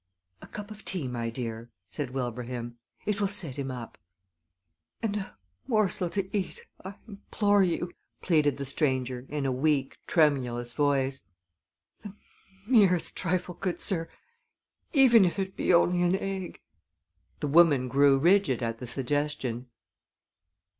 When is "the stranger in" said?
8.57-9.45